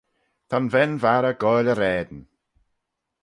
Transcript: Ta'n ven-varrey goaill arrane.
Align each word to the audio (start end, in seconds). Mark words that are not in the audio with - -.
Ta'n 0.49 0.65
ven-varrey 0.73 1.39
goaill 1.41 1.71
arrane. 1.73 2.21